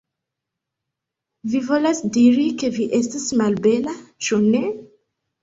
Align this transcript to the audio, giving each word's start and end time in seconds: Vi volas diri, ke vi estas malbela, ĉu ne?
Vi 1.51 1.61
volas 1.67 2.01
diri, 2.15 2.47
ke 2.63 2.71
vi 2.79 2.89
estas 3.01 3.29
malbela, 3.43 3.95
ĉu 4.31 4.43
ne? 4.49 4.65